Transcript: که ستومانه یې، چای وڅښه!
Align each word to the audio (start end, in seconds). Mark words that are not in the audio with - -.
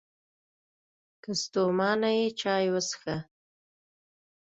که 1.23 1.31
ستومانه 1.41 2.09
یې، 2.17 2.27
چای 2.39 2.65
وڅښه! 2.73 3.17